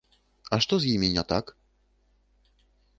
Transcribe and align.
А 0.57 0.59
што 0.67 0.73
з 0.79 0.83
імі 0.95 1.11
не 1.17 1.23
так? 1.35 1.45